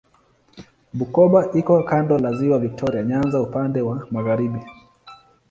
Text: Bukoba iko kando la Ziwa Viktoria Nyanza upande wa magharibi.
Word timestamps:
Bukoba 0.97 1.39
iko 1.59 1.75
kando 1.89 2.15
la 2.23 2.29
Ziwa 2.37 2.57
Viktoria 2.65 3.01
Nyanza 3.09 3.41
upande 3.47 3.79
wa 3.87 3.95
magharibi. 4.13 4.59